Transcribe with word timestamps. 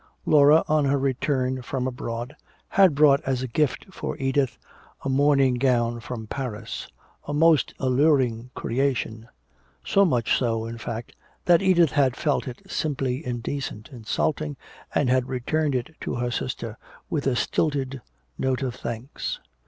Laura 0.25 0.63
on 0.67 0.85
her 0.85 0.97
return 0.97 1.61
from 1.61 1.85
abroad 1.85 2.35
had 2.69 2.95
brought 2.95 3.21
as 3.21 3.43
a 3.43 3.47
gift 3.47 3.85
for 3.93 4.17
Edith 4.17 4.57
a 5.05 5.09
mourning 5.09 5.53
gown 5.53 5.99
from 5.99 6.25
Paris, 6.25 6.87
a 7.27 7.35
most 7.35 7.75
alluring 7.77 8.49
creation 8.55 9.29
so 9.85 10.03
much 10.03 10.35
so, 10.35 10.65
in 10.65 10.79
fact, 10.79 11.15
that 11.45 11.61
Edith 11.61 11.91
had 11.91 12.15
felt 12.17 12.47
it 12.47 12.63
simply 12.67 13.23
indecent, 13.23 13.89
insulting, 13.91 14.57
and 14.95 15.07
had 15.07 15.29
returned 15.29 15.75
it 15.75 15.91
to 16.01 16.15
her 16.15 16.31
sister 16.31 16.79
with 17.11 17.27
a 17.27 17.35
stilted 17.35 18.01
note 18.39 18.63
of 18.63 18.73
thanks. 18.73 19.39